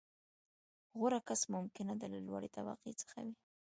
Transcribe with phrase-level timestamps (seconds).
[0.97, 3.35] •غوره کس ممکنه ده، له لوړې طبقې څخه وي.